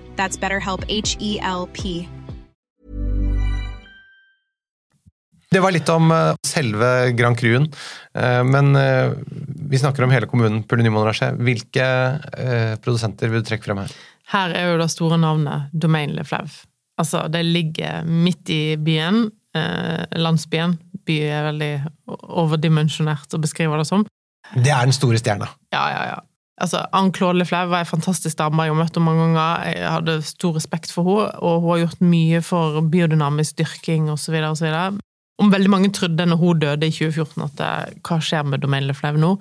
That's 0.21 0.37
BetterHelp 0.37 0.83
H 0.85 1.15
E 1.17 1.39
L 1.41 1.65
P. 1.73 2.05
Det 5.49 5.59
var 5.59 5.73
litt 5.73 5.89
om 5.89 6.11
eh, 6.13 6.35
selve 6.45 7.09
Grand 7.17 7.39
Cruen, 7.39 7.65
eh, 8.13 8.43
men 8.45 8.75
eh, 8.77 9.15
vi 9.71 9.81
snakker 9.81 10.05
om 10.05 10.13
hele 10.13 10.29
kommunen. 10.29 10.61
Hvilke 10.69 11.87
produsenter 12.85 13.33
vil 13.33 13.41
du 13.41 13.49
trekke 13.49 13.65
frem 13.65 13.81
her? 13.81 13.97
Her 14.31 14.53
er 14.55 14.69
jo 14.69 14.77
det 14.79 14.91
store 14.93 15.17
navnet 15.19 15.73
Domain 15.73 16.13
Le 16.13 16.23
Flau. 16.23 16.45
Altså, 17.01 17.25
det 17.33 17.41
ligger 17.49 18.05
midt 18.05 18.53
i 18.53 18.77
byen, 18.77 19.25
eh, 19.57 20.05
landsbyen. 20.21 20.77
By 21.01 21.17
er 21.33 21.47
veldig 21.49 21.73
overdimensjonert 22.29 23.33
å 23.33 23.41
beskrive 23.41 23.81
det 23.81 23.89
som. 23.89 24.05
Det 24.53 24.69
er 24.69 24.85
den 24.85 24.93
store 24.93 25.17
stjerna. 25.17 25.49
Ja, 25.73 25.87
ja, 25.89 26.03
ja. 26.13 26.19
Altså, 26.61 26.83
Anne-Claude 26.93 27.41
Lefleuve 27.41 27.71
var 27.73 27.83
ei 27.83 27.89
fantastisk 27.89 28.37
dame. 28.37 28.67
Jeg 28.67 28.75
har 28.75 28.77
møtt 28.77 28.99
mange 29.01 29.23
ganger. 29.23 29.63
Jeg 29.71 29.93
hadde 29.95 30.17
stor 30.27 30.57
respekt 30.57 30.91
for 30.93 31.07
henne, 31.09 31.31
og 31.41 31.63
hun 31.63 31.71
har 31.73 31.85
gjort 31.85 32.03
mye 32.05 32.41
for 32.45 32.81
biodynamisk 32.93 33.57
dyrking 33.63 34.11
osv. 34.13 34.37
Om 35.41 35.49
veldig 35.49 35.71
mange 35.73 35.89
trodde 35.95 36.27
når 36.29 36.37
hun 36.37 36.61
døde 36.61 36.85
i 36.85 36.93
2014 36.93 37.45
at 37.47 37.63
eh, 37.65 37.93
hva 38.05 38.19
skjer 38.21 38.45
med 38.45 38.61
Domaine 38.61 38.91
Lefleuve 38.91 39.21
nå? 39.21 39.31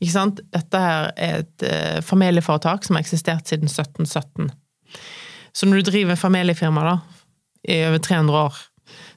Ikke 0.00 0.14
sant? 0.14 0.40
Dette 0.54 0.80
her 0.80 1.10
er 1.20 1.42
et 1.42 1.66
eh, 1.68 1.98
familieforetak 2.06 2.86
som 2.86 2.96
har 2.96 3.04
eksistert 3.04 3.50
siden 3.50 3.68
1717. 3.68 4.48
Så 5.52 5.68
når 5.68 5.82
du 5.82 5.90
driver 5.90 6.16
familiefirma 6.16 6.86
da, 6.86 6.96
i 7.68 7.82
over 7.90 8.00
300 8.00 8.40
år, 8.40 8.62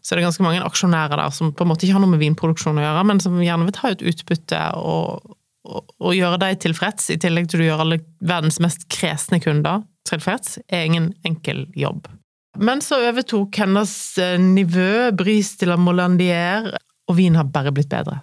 så 0.03 0.13
er 0.13 0.19
det 0.19 0.25
ganske 0.25 0.43
mange 0.43 0.65
aksjonærer 0.65 1.15
der 1.15 1.31
som 1.31 1.53
på 1.55 1.63
en 1.63 1.71
måte 1.71 1.87
ikke 1.87 1.95
har 1.95 2.03
noe 2.03 2.11
med 2.11 2.21
vinproduksjon 2.21 2.81
å 2.81 2.83
gjøre, 2.83 3.05
men 3.07 3.23
som 3.23 3.39
gjerne 3.39 3.69
vil 3.69 3.77
ta 3.77 3.93
ut 3.93 4.03
utbytte 4.11 4.59
og, 4.81 5.37
og 5.63 6.11
gjøre 6.15 6.39
deg 6.41 6.59
tilfreds, 6.63 7.09
i 7.13 7.19
tillegg 7.21 7.47
til 7.51 7.63
å 7.63 7.69
gjøre 7.69 7.85
alle 7.85 7.99
verdens 8.19 8.59
mest 8.63 8.87
kresne 8.91 9.39
kunder 9.43 9.83
tilfreds, 10.09 10.57
er 10.67 10.89
ingen 10.89 11.13
enkel 11.27 11.65
jobb. 11.79 12.09
Men 12.59 12.83
så 12.85 12.99
overtok 13.07 13.57
hennes 13.63 13.93
eh, 14.21 14.35
nivå, 14.39 15.11
Bris 15.17 15.55
de 15.57 15.71
la 15.71 15.77
Molandier, 15.79 16.69
og 17.09 17.17
vin 17.17 17.39
har 17.39 17.49
bare 17.53 17.73
blitt 17.73 17.89
bedre. 17.91 18.19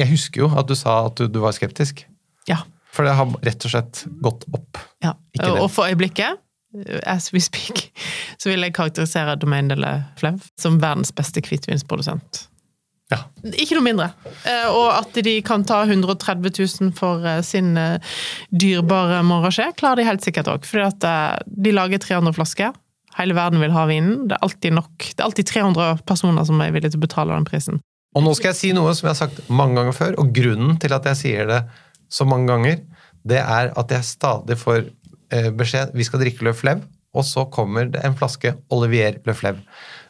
Jeg 0.00 0.10
husker 0.10 0.44
jo 0.44 0.50
at 0.56 0.68
du 0.68 0.76
sa 0.78 1.04
at 1.08 1.16
du, 1.20 1.30
du 1.30 1.40
var 1.42 1.54
skeptisk. 1.56 2.04
Ja. 2.48 2.60
For 2.90 3.06
det 3.06 3.14
har 3.16 3.32
rett 3.46 3.64
og 3.66 3.72
slett 3.72 4.04
gått 4.22 4.46
opp. 4.52 4.80
ja. 5.04 5.14
Og 5.54 5.70
for 5.70 5.86
øyeblikket, 5.86 6.40
as 7.06 7.30
we 7.32 7.40
speak, 7.40 7.90
så 8.40 8.50
vil 8.50 8.66
jeg 8.66 8.74
karakterisere 8.76 9.38
Domaine 9.40 9.72
de 9.72 9.80
la 9.80 9.94
Fleuve 10.20 10.50
som 10.60 10.80
verdens 10.82 11.14
beste 11.14 11.42
hvitvinsprodusent. 11.46 12.49
Ja. 13.10 13.24
Ikke 13.58 13.74
noe 13.74 13.84
mindre. 13.84 14.10
Eh, 14.46 14.68
Og 14.70 14.86
at 14.94 15.16
de 15.26 15.34
kan 15.46 15.64
ta 15.66 15.82
130 15.86 16.52
000 16.54 16.92
for 16.98 17.24
eh, 17.26 17.40
sin 17.46 17.72
eh, 17.80 17.98
dyrebare 18.54 19.22
Montrachet, 19.26 19.74
klarer 19.80 20.00
de 20.00 20.06
helt 20.06 20.24
sikkert 20.26 20.50
òg. 20.52 20.68
For 20.68 20.86
de 20.86 21.74
lager 21.74 22.02
300 22.02 22.36
flasker. 22.38 22.76
Hele 23.18 23.34
verden 23.34 23.60
vil 23.62 23.74
ha 23.74 23.86
vinen. 23.90 24.28
Det 24.30 24.38
er 24.38 24.46
alltid 24.46 24.76
nok. 24.78 25.08
Det 25.10 25.18
er 25.18 25.26
alltid 25.26 25.50
300 25.50 26.04
personer 26.06 26.46
som 26.46 26.62
er 26.62 26.70
villige 26.74 26.94
til 26.94 27.02
å 27.02 27.06
betale 27.08 27.34
den 27.34 27.48
prisen. 27.48 27.82
Og 28.14 28.24
nå 28.26 28.32
skal 28.38 28.52
jeg 28.52 28.60
si 28.60 28.70
noe 28.74 28.94
som 28.94 29.08
jeg 29.08 29.14
har 29.14 29.20
sagt 29.24 29.42
mange 29.50 29.76
ganger 29.78 29.94
før, 29.94 30.16
og 30.22 30.30
grunnen 30.34 30.78
til 30.82 30.94
at 30.94 31.06
jeg 31.10 31.18
sier 31.18 31.50
det 31.50 31.60
så 32.10 32.26
mange 32.26 32.50
ganger, 32.50 32.80
det 33.26 33.38
er 33.42 33.70
at 33.78 33.92
jeg 33.94 34.06
stadig 34.06 34.56
får 34.58 34.88
beskjed 35.54 35.92
vi 35.94 36.02
skal 36.02 36.18
drikke 36.24 36.42
Le 36.42 36.54
Fleuve, 36.58 36.88
og 37.14 37.22
så 37.26 37.44
kommer 37.54 37.86
det 37.90 38.02
en 38.06 38.16
flaske 38.18 38.56
Olivier 38.74 39.20
Le 39.26 39.34
Fleuve. 39.36 39.62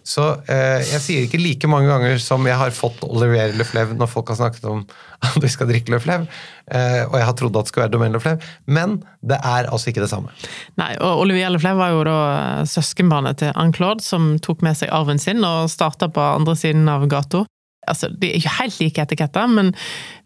Så 0.07 0.25
eh, 0.49 0.81
jeg 0.87 1.03
sier 1.05 1.27
ikke 1.27 1.41
like 1.41 1.69
mange 1.71 1.91
ganger 1.91 2.21
som 2.23 2.47
jeg 2.49 2.57
har 2.57 2.73
fått 2.75 3.03
Olivier 3.05 3.53
Le 3.57 3.67
Fleuve 3.69 3.97
når 3.99 4.09
folk 4.11 4.33
har 4.33 4.39
snakket 4.41 4.65
om 4.71 4.83
at 5.29 5.37
vi 5.43 5.51
skal 5.53 5.69
drikke 5.69 5.93
Le 5.93 6.01
Fleuve, 6.01 6.27
eh, 6.73 7.03
og 7.05 7.19
jeg 7.19 7.29
har 7.29 7.37
trodd 7.37 7.59
at 7.61 7.69
det 7.69 7.73
skulle 7.73 7.87
være 7.87 7.95
Domaine 7.95 8.17
Le 8.17 8.23
Fleuve, 8.23 8.51
men 8.65 8.97
det 9.21 9.37
er 9.37 9.69
altså 9.69 9.93
ikke 9.93 10.05
det 10.05 10.11
samme. 10.13 10.33
Nei, 10.81 10.95
og 10.97 11.27
Olivier 11.27 11.53
Leflev 11.53 11.77
var 11.81 11.93
jo 11.93 12.03
da 12.09 12.17
eh, 12.31 12.65
søskenbarnet 12.71 13.43
til 13.43 13.53
Anne-Claude, 13.53 14.05
som 14.05 14.33
tok 14.43 14.65
med 14.67 14.81
seg 14.81 14.93
arven 14.97 15.21
sin 15.21 15.45
og 15.45 15.69
starta 15.73 16.09
på 16.09 16.25
andre 16.25 16.57
siden 16.59 16.89
av 16.91 17.05
gata. 17.13 17.45
Altså, 17.89 18.11
de 18.13 18.31
er 18.31 18.41
ikke 18.41 18.57
helt 18.59 18.81
like 18.81 19.05
etiketter, 19.05 19.53
men 19.53 19.73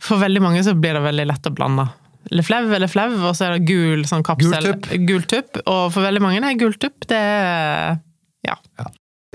for 0.02 0.23
veldig 0.23 0.43
mange 0.43 0.64
så 0.66 0.75
blir 0.78 0.97
det 0.97 1.04
veldig 1.04 1.28
lett 1.33 1.50
å 1.50 1.54
blande. 1.54 1.88
Leflev 2.33 2.71
eller 2.73 2.88
flev, 2.88 3.19
og 3.21 3.35
så 3.37 3.49
er 3.49 3.59
det 3.59 3.69
gul 3.69 4.07
sånn 4.09 4.25
kapsel. 4.25 4.75
Gul 5.09 5.26
tupp. 5.28 5.59
Og 5.66 5.87
for 5.93 6.04
veldig 6.07 6.23
mange 6.25 6.40
er 6.40 6.61
gul 6.61 6.76
tupp 6.81 7.07
det 7.11 7.19
er 7.21 7.99
ja. 8.45 8.57
ja. 8.78 8.90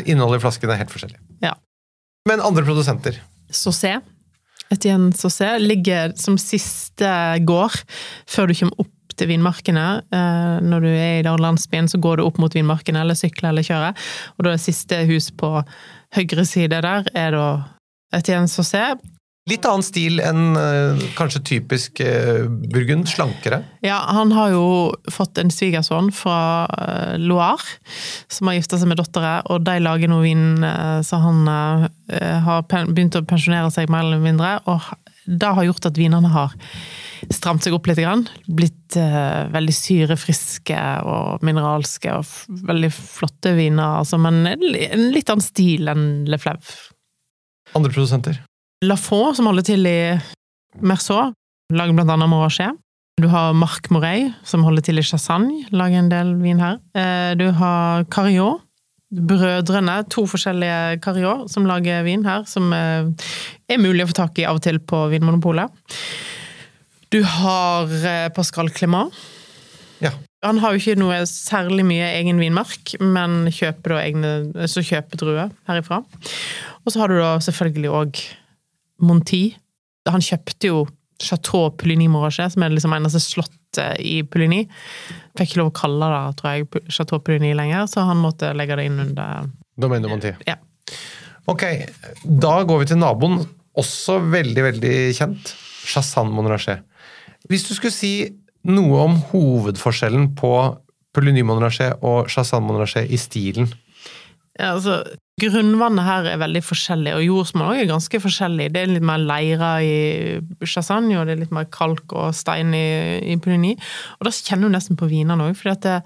Innholdet 0.05 0.39
i 0.39 0.45
flasken 0.45 0.71
er 0.71 0.79
helt 0.81 0.93
forskjellig. 0.93 1.19
Ja. 1.43 1.55
Men 2.29 2.43
andre 2.45 2.63
produsenter. 2.67 3.19
Saucé. 3.51 3.97
Etienne 4.69 5.11
Saucé 5.17 5.55
ligger 5.59 6.13
som 6.19 6.37
siste 6.37 7.09
gård 7.47 7.79
før 8.29 8.49
du 8.49 8.53
kommer 8.59 8.83
opp 8.85 9.15
til 9.19 9.31
vinmarkene. 9.31 9.85
Eh, 10.13 10.57
Når 10.63 10.85
du 10.85 10.89
er 10.91 11.19
i 11.19 11.25
den 11.25 11.41
landsbyen, 11.43 11.89
så 11.91 11.99
går 11.99 12.19
du 12.19 12.23
opp 12.27 12.37
mot 12.39 12.53
vinmarkene, 12.55 13.01
eller 13.01 13.17
sykler 13.17 13.49
eller 13.49 13.65
kjører. 13.65 13.97
Og 14.37 14.45
da 14.45 14.53
er 14.53 14.61
siste 14.61 15.01
hus 15.09 15.31
på 15.31 15.49
høyre 16.15 16.45
side 16.47 16.81
der, 16.85 17.09
er 17.15 17.31
da 17.35 17.47
Etienne 18.15 18.47
Saucé. 18.51 18.93
Litt 19.49 19.65
annen 19.65 19.85
stil 19.85 20.19
enn 20.21 20.57
eh, 20.59 21.03
kanskje 21.17 21.41
typisk 21.47 22.01
eh, 22.03 22.45
Burgund. 22.45 23.07
Slankere. 23.09 23.63
Ja, 23.85 23.97
han 24.13 24.33
har 24.35 24.53
jo 24.53 24.65
fått 25.09 25.39
en 25.41 25.49
svigersønn 25.53 26.11
fra 26.13 26.39
eh, 26.69 27.15
Loire, 27.21 27.79
som 28.29 28.49
har 28.49 28.59
gifta 28.59 28.77
seg 28.77 28.91
med 28.91 28.99
dattera, 29.01 29.39
og 29.49 29.63
de 29.65 29.77
lager 29.81 30.11
nå 30.11 30.21
vin, 30.21 30.61
så 31.05 31.19
han 31.23 31.45
har 31.47 32.65
begynt 32.89 33.17
å 33.17 33.23
pensjonere 33.27 33.71
seg 33.73 33.89
mer 33.91 34.05
eller 34.05 34.21
mindre, 34.21 34.57
og 34.69 34.85
det 35.29 35.51
har 35.55 35.67
gjort 35.67 35.89
at 35.89 35.97
vinene 35.99 36.31
har 36.33 36.55
stramt 37.33 37.65
seg 37.65 37.75
opp 37.75 37.89
litt, 37.89 38.01
grann. 38.01 38.25
blitt 38.47 38.97
uh, 38.97 39.45
veldig 39.53 39.75
syrefriske 39.75 40.79
og 41.05 41.43
mineralske, 41.45 42.15
og 42.15 42.61
veldig 42.69 42.91
flotte 42.95 43.53
viner, 43.57 43.99
altså, 44.01 44.17
men 44.21 44.41
en 44.49 45.09
litt 45.13 45.29
annen 45.29 45.45
stil 45.45 45.91
enn 45.91 46.07
Le 46.29 46.39
Fleuve. 46.41 46.77
Andre 47.77 47.93
produsenter. 47.93 48.39
Lafont, 48.86 49.36
som 49.36 49.50
holder 49.50 49.65
til 49.67 49.88
i 49.89 49.98
Merceau, 50.79 51.33
lager 51.75 51.95
blant 51.98 52.13
annet 52.13 52.31
Morachet. 52.31 52.77
Du 53.19 53.27
har 53.27 53.51
Marc 53.57 53.89
Morey, 53.91 54.29
som 54.48 54.63
holder 54.63 54.86
til 54.88 55.01
i 55.01 55.03
Chassagne, 55.03 55.65
lager 55.75 56.00
en 56.00 56.12
del 56.12 56.29
vin 56.39 56.62
her. 56.63 56.77
Eh, 56.95 57.36
Du 57.36 57.50
har 57.51 58.05
Carriot. 58.05 58.62
Brødrene, 59.09 60.03
to 60.07 60.27
forskjellige 60.29 61.00
Carriot, 61.01 61.50
som 61.50 61.65
lager 61.65 62.03
vin 62.05 62.24
her, 62.24 62.45
som 62.45 62.71
eh, 62.71 63.09
er 63.67 63.81
mulig 63.81 64.05
å 64.05 64.12
få 64.12 64.15
tak 64.21 64.39
i 64.39 64.45
av 64.45 64.59
og 64.59 64.63
til 64.63 64.77
på 64.79 65.07
Vinmonopolet. 65.12 65.67
Du 67.09 67.24
har 67.25 67.89
eh, 67.89 68.29
Pascal 68.31 68.69
Clément. 68.69 69.12
Ja. 70.00 70.13
Han 70.45 70.62
har 70.63 70.71
jo 70.71 70.79
ikke 70.79 71.00
noe 71.01 71.24
særlig 71.27 71.83
mye 71.89 72.13
egen 72.21 72.39
vinmark, 72.39 72.93
men 73.01 73.50
kjøper 73.51 73.98
da 73.98 74.03
egne, 74.05 74.67
så 74.71 74.86
kjøper 74.86 75.19
druer 75.19 75.50
herifra. 75.67 76.03
Og 76.86 76.93
så 76.93 77.01
har 77.01 77.12
du 77.12 77.17
da 77.19 77.33
selvfølgelig 77.43 77.91
òg 77.91 78.21
Monti. 79.05 79.43
Han 80.09 80.23
kjøpte 80.23 80.71
jo 80.71 80.83
Chateau 81.19 81.69
Pouligny 81.75 82.07
Morachet, 82.11 82.53
som 82.53 82.63
er 82.63 82.73
liksom 82.73 82.95
eneste 82.95 83.21
slottet 83.23 83.99
i 84.01 84.21
Pouligny. 84.23 84.63
Fikk 85.37 85.51
ikke 85.51 85.61
lov 85.61 85.71
å 85.71 85.77
kalle 85.81 86.09
det, 86.13 86.21
tror 86.39 86.55
jeg, 86.55 86.83
Chateau 86.91 87.21
Pouligny 87.23 87.51
lenger, 87.57 87.87
så 87.91 88.07
han 88.07 88.21
måtte 88.23 88.53
legge 88.57 88.79
det 88.79 88.87
inn 88.89 88.99
under 89.03 89.49
Domaine 89.79 90.11
Monti. 90.11 90.33
Ja. 90.47 90.57
Ok, 91.49 91.65
da 92.23 92.59
går 92.67 92.83
vi 92.83 92.91
til 92.91 93.01
naboen. 93.01 93.41
Også 93.79 94.19
veldig, 94.31 94.63
veldig 94.65 94.95
kjent. 95.17 95.53
Chassan 95.89 96.31
Monrachet. 96.33 96.83
Hvis 97.49 97.65
du 97.67 97.73
skulle 97.75 97.95
si 97.95 98.13
noe 98.67 99.05
om 99.05 99.15
hovedforskjellen 99.31 100.33
på 100.37 100.51
Pouligny 101.15 101.45
Monrachet 101.47 102.03
og 102.05 102.29
Chassan 102.29 102.65
Monrachet 102.67 103.09
i 103.09 103.17
stilen 103.17 103.69
Ja, 104.59 104.73
altså, 104.75 104.99
grunnvannet 105.41 106.05
her 106.05 106.27
er 106.34 106.39
veldig 106.41 106.62
forskjellig, 106.63 107.13
og 107.17 107.24
jordsmonn 107.25 107.75
er 107.79 107.88
ganske 107.89 108.19
forskjellig. 108.24 108.69
Det 108.75 108.81
er 108.84 108.91
litt 108.93 109.05
mer 109.05 109.22
leire 109.22 109.69
i 109.86 110.67
Chassagne, 110.67 111.17
og 111.19 111.27
det 111.27 111.36
er 111.36 111.41
litt 111.43 111.53
mer 111.55 111.67
kalk 111.74 112.13
og 112.17 112.34
stein 112.38 112.74
i, 112.77 112.86
i 113.34 113.38
Pulini. 113.41 113.74
Og 114.19 114.27
da 114.27 114.34
kjenner 114.36 114.69
du 114.69 114.75
nesten 114.75 115.00
på 115.00 115.10
vinene 115.12 115.48
òg, 115.50 115.55
fordi 115.60 115.74
at 115.75 115.86
det, 115.88 115.98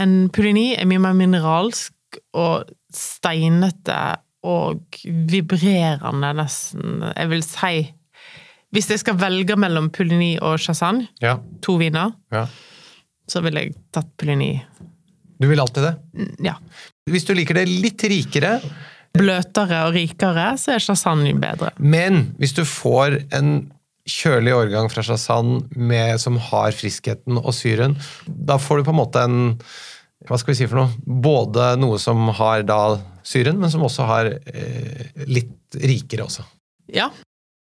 en 0.00 0.14
Pulini 0.34 0.68
er 0.78 0.86
mye 0.86 1.02
mer 1.02 1.16
mineralsk 1.18 2.20
og 2.38 2.70
steinete 2.94 3.96
og 4.46 5.00
vibrerende, 5.04 6.30
nesten. 6.38 7.02
Jeg 7.14 7.30
vil 7.32 7.42
si 7.44 7.72
Hvis 8.70 8.86
jeg 8.88 9.00
skal 9.02 9.16
velge 9.18 9.56
mellom 9.58 9.88
Pulini 9.90 10.36
og 10.38 10.60
Chassagne, 10.62 11.08
Ja. 11.20 11.38
to 11.60 11.74
viner, 11.80 12.12
ja. 12.30 12.44
så 13.26 13.42
ville 13.42 13.64
jeg 13.64 13.74
tatt 13.92 14.12
Pulini. 14.16 14.62
Du 15.40 15.48
vil 15.48 15.58
alltid 15.58 15.82
det? 15.82 15.94
Ja. 16.44 16.54
Hvis 17.10 17.26
du 17.28 17.34
liker 17.36 17.60
det 17.60 17.68
litt 17.70 18.06
rikere, 18.10 18.58
Bløtere 19.10 19.80
og 19.88 19.96
rikere, 19.96 20.52
så 20.54 20.76
er 20.76 20.82
Chassagne 20.84 21.32
bedre. 21.34 21.72
men 21.82 22.28
hvis 22.38 22.52
du 22.54 22.62
får 22.62 23.16
en 23.34 23.70
kjølig 24.06 24.52
årgang 24.54 24.86
fra 24.90 25.02
Chassan 25.02 25.64
som 26.22 26.38
har 26.50 26.70
friskheten 26.70 27.40
og 27.40 27.50
syren, 27.54 27.96
da 28.26 28.56
får 28.58 28.78
du 28.78 28.84
på 28.86 28.94
en 28.94 29.00
måte 29.00 29.24
en 29.26 29.40
hva 30.28 30.36
skal 30.36 30.52
vi 30.52 30.58
si 30.58 30.68
for 30.68 30.82
noe? 30.82 31.20
Både 31.24 31.72
noe 31.80 31.96
som 32.00 32.28
har 32.36 32.62
da 32.68 33.00
syren, 33.24 33.56
men 33.60 33.72
som 33.72 33.84
også 33.86 34.04
har 34.08 34.28
eh, 34.28 35.06
litt 35.30 35.78
rikere 35.80 36.26
også. 36.26 36.44
Ja. 36.92 37.08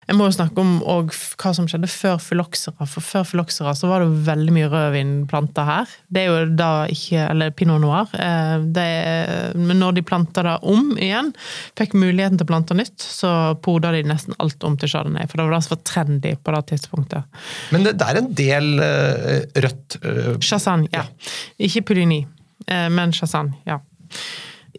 Jeg 0.09 0.17
må 0.17 0.25
jo 0.25 0.33
snakke 0.33 0.57
om 0.63 0.71
hva 0.81 1.51
som 1.53 1.67
skjedde 1.69 1.85
før 1.91 2.15
fyloksera. 2.17 2.87
For 2.89 3.05
før 3.05 3.27
fyloksera 3.29 3.75
så 3.77 3.85
var 3.91 4.01
det 4.01 4.23
veldig 4.25 4.53
mye 4.55 4.69
rødvinplanter 4.71 5.67
her. 5.67 5.91
Det 6.09 6.23
er 6.23 6.31
jo 6.31 6.39
da 6.57 6.69
ikke 6.89 7.27
Eller 7.29 7.51
pinot 7.53 7.79
noir. 7.83 8.07
eh, 8.17 8.57
er- 8.81 9.53
men 9.55 9.77
når 9.79 9.93
de 9.99 10.01
planta 10.01 10.41
det 10.43 10.55
om 10.63 10.95
igjen, 10.97 11.29
fikk 11.77 11.93
muligheten 11.93 12.37
til 12.39 12.45
å 12.47 12.49
plante 12.49 12.73
nytt, 12.73 12.97
så 12.97 13.55
poda 13.61 13.91
de 13.91 14.01
nesten 14.03 14.33
alt 14.39 14.63
om 14.63 14.77
til 14.77 14.89
chardonnay. 14.89 15.27
For 15.29 15.37
det 15.37 15.45
var 15.45 15.53
det 15.59 15.63
som 15.67 15.77
var 15.77 15.83
trendy 15.83 16.35
på 16.43 16.55
det 16.55 16.65
tidspunktet. 16.73 17.23
Men 17.71 17.83
det, 17.83 17.97
det 17.99 18.07
er 18.09 18.17
en 18.23 18.33
del 18.33 18.79
eh, 18.79 19.45
rødt 19.61 19.99
eh, 20.03 20.37
Chassagne, 20.41 20.87
ja. 20.91 21.03
Ikke 21.59 21.85
Pouligny, 21.85 22.25
eh, 22.67 22.89
men 22.89 23.11
Chassagne, 23.13 23.53
ja. 23.69 23.77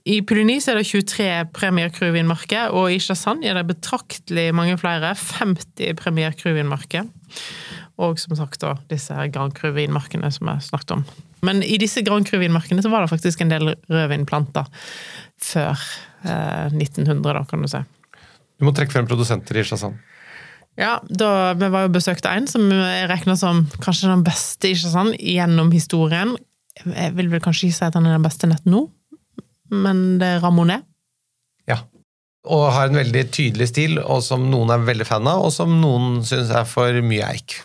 I 0.09 0.21
Pouligny 0.25 0.57
er 0.65 0.79
det 0.79 0.87
23 0.89 1.27
Premier 1.53 1.91
Crew-vinmarker, 1.93 2.73
og 2.73 2.93
i 2.93 3.01
Chassagne 3.03 3.51
er 3.51 3.59
det 3.59 3.67
betraktelig 3.69 4.47
mange 4.57 4.79
flere. 4.81 5.13
50 5.19 5.97
Premier 6.01 6.33
Crew-vinmarker. 6.37 7.09
Og 8.01 8.21
som 8.21 8.37
sagt 8.39 8.63
da, 8.63 8.77
disse 8.89 9.13
her 9.13 9.29
Grand 9.33 9.53
Cru-vinmarkene 9.57 10.31
som 10.33 10.49
jeg 10.49 10.69
snakket 10.71 10.95
om. 10.97 11.05
Men 11.45 11.61
i 11.65 11.77
disse 11.81 12.05
Grand 12.07 12.25
Cru-vinmarkene 12.29 12.85
så 12.85 12.93
var 12.93 13.05
det 13.05 13.13
faktisk 13.13 13.43
en 13.45 13.53
del 13.53 13.75
rødvinplanter 13.93 14.69
før 15.41 15.77
eh, 16.25 16.73
1900, 16.73 17.21
da, 17.37 17.45
kan 17.49 17.65
du 17.65 17.69
si. 17.69 17.83
Du 18.61 18.67
må 18.69 18.73
trekke 18.77 18.93
frem 18.93 19.09
produsenter 19.09 19.61
i 19.61 19.65
Chassan. 19.69 19.99
Ja, 20.81 20.99
da, 21.09 21.53
vi 21.59 21.69
var 21.73 21.85
jo 21.85 21.93
besøkt 21.93 22.29
en 22.29 22.47
som 22.49 22.69
jeg 22.73 23.09
regner 23.11 23.37
som 23.37 23.67
kanskje 23.85 24.13
den 24.13 24.25
beste 24.25 24.71
i 24.71 24.77
Chassan 24.79 25.13
gjennom 25.19 25.73
historien. 25.75 26.37
Jeg 26.87 27.13
vil 27.19 27.29
vel 27.33 27.43
kanskje 27.45 27.69
ikke 27.69 27.79
si 27.83 27.89
at 27.89 27.99
han 27.99 28.09
er 28.09 28.17
den 28.17 28.25
beste 28.25 28.49
nett 28.49 28.65
nå, 28.69 28.87
men 29.71 30.19
det 30.21 30.29
er 30.37 30.43
Ramonet. 30.45 30.85
Ja. 31.69 31.81
Og 32.51 32.71
har 32.73 32.89
en 32.89 32.97
veldig 32.97 33.25
tydelig 33.35 33.69
stil, 33.71 33.99
og 34.01 34.23
som 34.25 34.47
noen 34.51 34.71
er 34.73 34.85
veldig 34.87 35.07
fan 35.09 35.29
av, 35.29 35.45
og 35.47 35.53
som 35.55 35.75
noen 35.83 36.23
syns 36.27 36.51
er 36.57 36.65
for 36.69 37.01
mye 37.05 37.27
eik. 37.35 37.59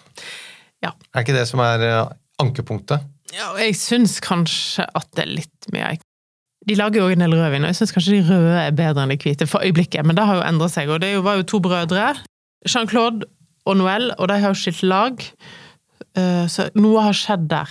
Ja. 0.83 0.91
Er 1.15 1.23
ikke 1.23 1.35
det 1.37 1.45
som 1.49 1.61
er 1.63 1.83
eh, 1.87 2.01
ankepunktet? 2.43 3.05
Ja, 3.33 3.53
og 3.53 3.59
jeg 3.63 3.75
syns 3.79 4.19
kanskje 4.23 4.85
at 4.95 5.07
det 5.15 5.23
er 5.25 5.31
litt 5.39 5.69
mye 5.73 5.93
eik. 5.93 6.03
De 6.65 6.75
lager 6.77 7.01
jo 7.03 7.13
en 7.13 7.21
del 7.23 7.33
rødvin, 7.37 7.63
og 7.65 7.71
jeg 7.71 7.79
syns 7.79 7.93
kanskje 7.95 8.17
de 8.17 8.25
røde 8.27 8.55
er 8.65 8.75
bedre 8.75 9.03
enn 9.05 9.13
de 9.13 9.19
hvite 9.21 9.47
for 9.49 9.63
øyeblikket, 9.65 10.05
men 10.05 10.17
det 10.17 10.25
har 10.25 10.39
jo 10.39 10.45
endret 10.47 10.73
seg. 10.73 10.89
Og 10.89 11.01
det 11.03 11.11
var 11.25 11.37
jo 11.39 11.47
to 11.47 11.59
brødre, 11.63 12.07
Jean-Claude 12.65 13.27
og 13.69 13.77
Noël, 13.79 14.11
og 14.17 14.29
de 14.31 14.39
har 14.41 14.51
jo 14.53 14.57
skilt 14.59 14.81
lag. 14.85 15.21
Eh, 16.17 16.45
Så 16.51 16.67
noe 16.75 17.03
har 17.05 17.15
skjedd 17.17 17.47
der, 17.51 17.69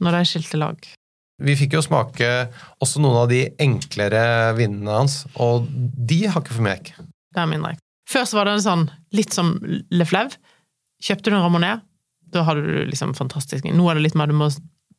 når 0.00 0.18
de 0.18 0.24
skilte 0.30 0.60
lag. 0.62 0.88
Vi 1.42 1.52
fikk 1.58 1.74
jo 1.76 1.82
smake 1.84 2.28
også 2.80 3.00
noen 3.04 3.18
av 3.24 3.28
de 3.28 3.42
enklere 3.60 4.22
vinene 4.56 4.94
hans, 5.02 5.24
og 5.36 5.66
de 5.68 6.22
har 6.26 6.40
ikke 6.40 6.56
for 6.56 6.64
meg. 6.64 6.92
Det 7.36 7.42
er 7.42 7.50
mindre. 7.50 7.74
Før 8.08 8.24
så 8.24 8.38
var 8.38 8.48
det 8.48 8.62
sånn, 8.64 8.86
litt 9.12 9.34
som 9.34 9.56
Le 9.92 10.06
Fleuve. 10.08 10.38
Kjøpte 11.02 11.28
du 11.28 11.36
en 11.36 11.42
Ramonet, 11.44 11.82
da 12.32 12.42
hadde 12.46 12.62
du 12.64 12.78
liksom 12.88 13.12
fantastisk. 13.18 13.66
Nå 13.68 13.88
er 13.90 13.98
det 13.98 14.06
litt 14.06 14.16
mer, 14.18 14.30
du 14.30 14.36
må 14.38 14.48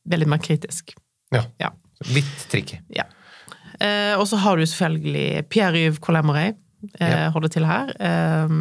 være 0.08 0.22
litt 0.22 0.30
mer 0.36 0.44
kritisk. 0.44 0.94
Ja. 1.34 1.46
Ja. 1.62 1.72
Litt 2.14 2.30
tricky. 2.52 2.78
Eh, 2.94 4.14
og 4.18 4.28
så 4.30 4.38
har 4.42 4.58
du 4.58 4.66
selvfølgelig 4.70 5.48
Pierre-Yves 5.50 6.00
Collet-Moret, 6.04 6.58
eh, 7.00 7.10
Ja. 7.10 7.30
holder 7.34 7.50
til 7.50 7.66
her. 7.66 7.90
Eh, 8.00 8.54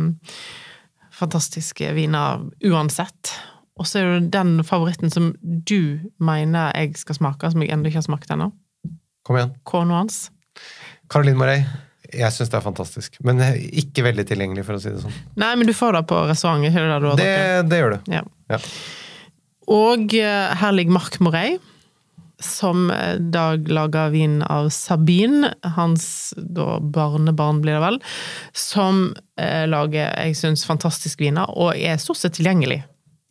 fantastiske 1.13 1.93
viner 1.97 2.49
uansett. 2.65 3.35
Og 3.77 3.89
så 3.89 4.01
er 4.01 4.13
det 4.15 4.31
den 4.33 4.61
favoritten 4.65 5.13
som 5.13 5.35
du 5.41 5.99
mener 6.23 6.73
jeg 6.77 6.97
skal 7.01 7.19
smake, 7.19 7.51
som 7.53 7.65
jeg 7.65 7.75
ennå 7.75 7.91
ikke 7.91 8.01
har 8.01 8.09
smakt 8.09 8.33
ennå. 8.33 8.49
Kom 9.27 9.37
igjen. 9.37 9.53
Cornouance. 9.69 10.31
Caroline 11.13 11.39
Marey. 11.39 11.67
Jeg 12.15 12.31
syns 12.33 12.53
det 12.53 12.61
er 12.61 12.65
fantastisk, 12.65 13.17
men 13.27 13.43
ikke 13.43 14.05
veldig 14.07 14.25
tilgjengelig, 14.29 14.63
for 14.67 14.79
å 14.79 14.83
si 14.83 14.93
det 14.95 15.03
sånn. 15.03 15.15
Nei, 15.43 15.53
men 15.59 15.67
du 15.69 15.75
får 15.75 15.99
det 15.99 16.05
på 16.09 16.21
restaurant, 16.29 16.63
det 16.63 17.17
det 17.19 17.65
Det, 17.67 17.81
gjør 17.81 17.97
det. 17.97 18.03
Ja. 18.15 18.23
Ja. 18.53 18.61
Og 19.75 20.15
eh, 20.15 20.55
her 20.61 20.77
ligger 20.77 20.95
Marc 20.95 21.19
Morey, 21.19 21.57
som 22.39 22.93
Dag 23.33 23.67
lager 23.73 24.13
vin 24.13 24.39
av 24.45 24.69
Sabine, 24.71 25.51
hans 25.77 26.35
da 26.37 26.77
barnebarn 26.79 27.63
blir 27.65 27.79
det 27.79 27.83
vel, 27.83 27.99
som 28.55 29.09
eh, 29.41 29.65
lager, 29.67 30.13
jeg 30.15 30.39
syns, 30.39 30.67
fantastiske 30.69 31.25
viner, 31.25 31.51
og 31.59 31.75
er 31.75 31.99
stort 31.99 32.23
sett 32.23 32.39
tilgjengelig. 32.39 32.85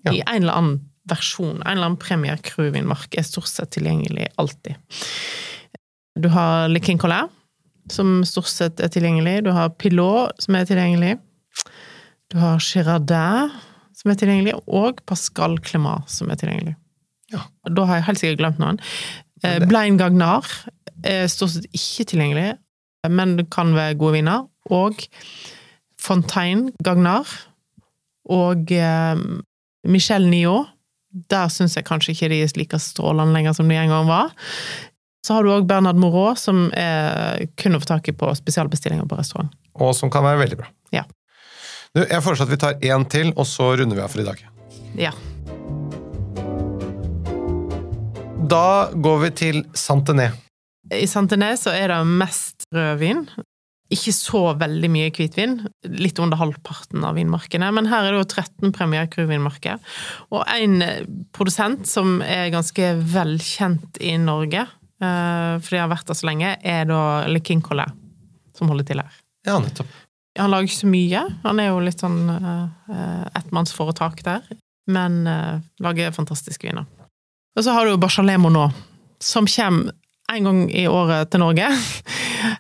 Ja. 0.05 0.13
I 0.13 0.21
en 0.25 0.43
eller 0.43 0.59
annen 0.59 0.81
versjon. 1.09 1.61
En 1.61 1.75
eller 1.75 1.89
annen 1.89 2.01
Premier 2.01 2.39
Crew-vinmark 2.45 3.17
er 3.17 3.25
stort 3.25 3.49
sett 3.49 3.73
tilgjengelig 3.75 4.29
alltid. 4.41 4.77
Du 6.17 6.29
har 6.33 6.69
Le 6.71 6.79
Collet, 6.79 7.29
som 7.91 8.23
stort 8.25 8.49
sett 8.49 8.79
er 8.81 8.89
tilgjengelig. 8.89 9.43
Du 9.45 9.51
har 9.53 9.69
Pilot, 9.69 10.33
som 10.41 10.55
er 10.57 10.65
tilgjengelig. 10.65 11.17
Du 12.33 12.39
har 12.41 12.59
Girardin, 12.63 13.51
som 13.93 14.11
er 14.11 14.17
tilgjengelig, 14.19 14.55
og 14.65 15.01
Pascal 15.05 15.59
Clémat, 15.61 16.09
som 16.09 16.31
er 16.31 16.39
tilgjengelig. 16.41 16.75
Ja. 17.33 17.45
Da 17.69 17.85
har 17.85 17.99
jeg 17.99 18.07
helt 18.09 18.21
sikkert 18.21 18.41
glemt 18.41 18.61
noen. 18.61 18.81
Blein 19.41 19.67
Blind 19.69 19.99
Gagnar 20.01 20.47
er 21.05 21.27
stort 21.29 21.53
sett 21.53 21.67
ikke 21.75 22.07
tilgjengelig, 22.09 22.55
men 23.11 23.35
det 23.37 23.49
kan 23.53 23.75
være 23.75 23.97
gode 23.99 24.17
viner. 24.17 24.47
Og 24.73 25.03
Fontaine 26.01 26.73
Gagnar 26.85 27.29
og 28.33 28.71
eh, 29.85 29.91
Michel 29.91 30.27
Niot. 30.31 30.71
Der 31.31 31.47
syns 31.47 31.77
jeg 31.77 31.85
kanskje 31.87 32.11
ikke 32.11 32.27
de 32.33 32.41
er 32.43 32.57
like 32.59 32.79
strålende 32.83 33.31
lenger 33.31 33.53
som 33.55 33.69
de 33.71 33.77
en 33.79 33.93
gang 33.93 34.07
var. 34.09 34.33
Så 35.25 35.33
har 35.37 35.45
du 35.45 35.53
òg 35.53 35.63
Bernard 35.65 35.95
Moreau, 35.95 36.35
som 36.35 36.67
er 36.75 37.45
kun 37.57 37.77
å 37.77 37.79
få 37.79 37.87
tak 37.93 38.09
i 38.11 38.13
på 38.13 38.27
spesialbestillinger 38.35 39.07
på 39.07 39.17
restaurant. 39.17 39.53
Og 39.79 39.95
som 39.95 40.11
kan 40.11 40.25
være 40.27 40.41
veldig 40.43 40.59
bra. 40.59 40.67
Ja. 40.93 41.05
Du, 41.95 42.03
jeg 42.03 42.19
foreslår 42.21 42.49
at 42.49 42.51
vi 42.51 42.59
tar 42.61 42.83
én 42.91 43.07
til, 43.09 43.31
og 43.33 43.47
så 43.47 43.71
runder 43.79 43.95
vi 43.95 44.03
av 44.03 44.11
for 44.11 44.21
i 44.21 44.27
dag. 44.27 44.43
Ja. 44.99 45.15
Da 48.45 48.91
går 48.93 49.21
vi 49.23 49.31
til 49.39 49.63
Santené. 49.73 50.29
I 50.93 51.07
Santené 51.09 51.55
så 51.57 51.73
er 51.73 51.89
det 51.89 52.03
mest 52.05 52.67
rødvin. 52.75 53.23
Ikke 53.93 54.13
så 54.15 54.41
veldig 54.57 54.89
mye 54.89 55.11
hvitvin. 55.13 55.59
Litt 55.99 56.19
under 56.21 56.39
halvparten 56.39 57.03
av 57.05 57.19
vinmarkene. 57.19 57.69
Men 57.75 57.89
her 57.91 58.07
er 58.07 58.15
det 58.15 58.23
jo 58.23 58.29
13 58.45 58.73
Premier 58.73 59.05
Crew-vinmarker. 59.11 59.77
Og 60.33 60.41
en 60.49 60.79
produsent 61.35 61.85
som 61.89 62.17
er 62.25 62.53
ganske 62.53 62.93
velkjent 63.13 64.01
i 64.01 64.15
Norge, 64.21 64.65
eh, 64.65 65.51
for 65.59 65.69
de 65.69 65.83
har 65.83 65.91
vært 65.93 66.09
der 66.09 66.17
så 66.17 66.31
lenge, 66.31 66.55
er 66.65 66.89
da 66.89 67.03
Le 67.29 67.43
Collet, 67.61 67.93
som 68.57 68.71
holder 68.71 68.89
til 68.89 69.03
her. 69.03 69.21
Ja, 69.45 69.59
nettopp. 69.61 69.93
Han 70.39 70.51
lager 70.51 70.67
ikke 70.67 70.81
så 70.83 70.91
mye. 70.91 71.21
Han 71.45 71.59
er 71.61 71.69
jo 71.69 71.83
litt 71.83 72.01
sånn 72.03 72.17
uh, 72.27 73.27
ettmannsforetak 73.37 74.23
der. 74.25 74.41
Men 74.91 75.23
eh, 75.25 75.61
lager 75.81 76.11
fantastiske 76.13 76.67
viner. 76.67 76.85
Og 77.55 77.63
så 77.65 77.73
har 77.73 77.87
du 77.87 77.95
jo 77.95 78.49
nå, 78.51 78.65
som 79.23 79.47
kommer 79.47 79.95
en 80.33 80.43
gang 80.43 80.59
i 80.69 80.87
året 80.87 81.31
til 81.31 81.41
Norge. 81.41 81.69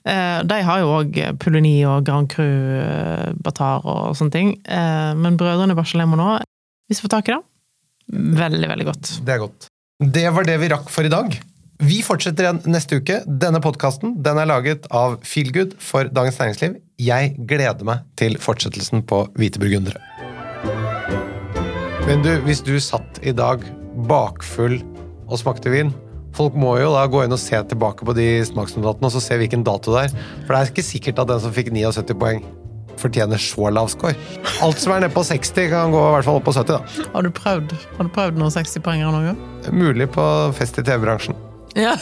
Eh, 0.05 0.39
de 0.47 0.59
har 0.67 0.81
jo 0.81 0.91
òg 0.99 1.17
Pouligny 1.41 1.77
og 1.89 2.05
Grand 2.07 2.29
Cru, 2.31 2.45
eh, 2.45 3.33
Batar 3.45 3.85
og 3.85 4.15
sånne 4.17 4.35
ting. 4.35 4.53
Eh, 4.65 5.11
men 5.17 5.37
brødrene 5.39 5.77
Barcelemo 5.77 6.19
nå, 6.19 6.29
hvis 6.89 7.01
vi 7.01 7.07
får 7.07 7.15
tak 7.17 7.29
i 7.29 7.35
det, 7.35 7.41
veldig, 8.41 8.69
veldig 8.73 8.87
godt. 8.91 9.11
Det 9.25 9.35
er 9.35 9.43
godt. 9.43 9.67
Det 9.99 10.25
var 10.35 10.47
det 10.47 10.57
vi 10.61 10.71
rakk 10.73 10.89
for 10.91 11.07
i 11.07 11.11
dag. 11.11 11.35
Vi 11.83 11.99
fortsetter 12.05 12.45
igjen 12.45 12.61
neste 12.71 13.01
uke. 13.01 13.19
Denne 13.27 13.59
podkasten 13.63 14.15
den 14.23 14.39
er 14.39 14.47
laget 14.47 14.85
av 14.95 15.17
Feelgood 15.27 15.75
for 15.83 16.07
Dagens 16.07 16.39
Næringsliv. 16.39 16.77
Jeg 17.03 17.33
gleder 17.49 17.83
meg 17.87 18.05
til 18.19 18.37
fortsettelsen 18.39 19.03
på 19.07 19.25
Hvite 19.35 19.59
burgundere. 19.59 19.99
Men 22.05 22.21
du, 22.23 22.31
hvis 22.45 22.61
du 22.63 22.77
satt 22.79 23.19
i 23.25 23.33
dag 23.35 23.63
bakfull 24.07 24.77
og 25.25 25.39
smakte 25.41 25.71
vin 25.73 25.91
Folk 26.35 26.55
må 26.59 26.73
jo 26.81 26.91
da 26.91 27.05
gå 27.07 27.23
inn 27.23 27.31
og 27.31 27.39
se 27.39 27.55
tilbake 27.69 28.05
på 28.07 28.15
de 28.17 28.27
smaksnotatene 28.47 29.07
og 29.07 29.13
så 29.15 29.23
se 29.23 29.37
hvilken 29.39 29.63
dato 29.63 29.93
det 29.95 30.09
er. 30.09 30.15
For 30.43 30.51
det 30.51 30.59
er 30.59 30.71
ikke 30.73 30.83
sikkert 30.83 31.21
at 31.23 31.31
den 31.31 31.43
som 31.45 31.53
fikk 31.55 31.71
79 31.71 32.17
poeng, 32.19 32.43
fortjener 32.99 33.39
så 33.39 33.69
lav 33.71 33.87
score. 33.91 34.15
Alt 34.63 34.81
som 34.83 34.95
er 34.95 35.05
nede 35.05 35.15
på 35.15 35.23
60, 35.23 35.69
kan 35.71 35.95
gå 35.95 36.01
i 36.01 36.11
hvert 36.15 36.27
fall 36.27 36.39
opp 36.41 36.47
på 36.47 36.55
70. 36.55 36.75
da. 36.75 37.07
Har 37.15 37.27
du 37.27 37.31
prøvd, 37.39 37.75
har 37.97 38.07
du 38.07 38.11
prøvd 38.17 38.41
noen 38.41 38.55
60-poengere 38.55 39.15
noen 39.15 39.29
gang? 39.31 39.39
Mulig 39.75 40.09
på 40.15 40.25
fest 40.59 40.79
i 40.79 40.83
TV-bransjen. 40.83 41.39
Ja. 41.75 41.95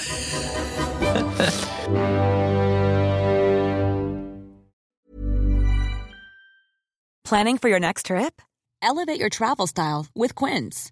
Planning 7.24 7.58
for 7.58 7.70
your 7.70 7.80
next 7.80 8.08
trip? 8.08 8.42
Elevate 8.82 9.20
your 9.20 9.30
travel 9.30 9.66
style 9.66 10.06
with 10.14 10.36
Quince. 10.36 10.92